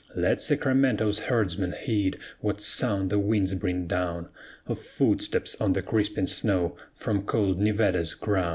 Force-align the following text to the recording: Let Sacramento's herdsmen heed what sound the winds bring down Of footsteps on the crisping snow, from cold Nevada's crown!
Let 0.15 0.41
Sacramento's 0.41 1.19
herdsmen 1.19 1.73
heed 1.73 2.17
what 2.39 2.59
sound 2.59 3.11
the 3.11 3.19
winds 3.19 3.53
bring 3.53 3.85
down 3.85 4.29
Of 4.65 4.79
footsteps 4.79 5.55
on 5.61 5.73
the 5.73 5.83
crisping 5.83 6.25
snow, 6.25 6.75
from 6.95 7.21
cold 7.21 7.59
Nevada's 7.61 8.15
crown! 8.15 8.49